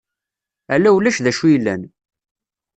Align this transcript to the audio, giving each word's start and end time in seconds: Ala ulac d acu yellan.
Ala 0.73 0.89
ulac 0.95 1.17
d 1.23 1.25
acu 1.29 1.47
yellan. 1.49 1.81